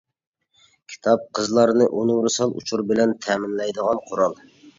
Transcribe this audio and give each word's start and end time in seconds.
كىتاب 0.93 1.27
قىزلارنى 1.39 1.87
ئۇنىۋېرسال 1.99 2.57
ئۇچۇر 2.63 2.85
بىلەن 2.93 3.15
تەمىنلەيدىغان 3.27 4.03
قورال. 4.11 4.37